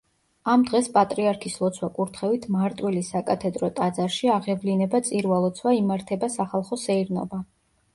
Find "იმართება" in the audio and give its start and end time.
5.85-6.37